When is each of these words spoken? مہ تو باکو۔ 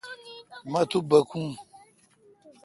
مہ 0.71 0.81
تو 0.89 0.99
باکو۔ 1.09 1.43